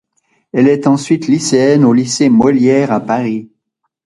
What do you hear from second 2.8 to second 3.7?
à Paris.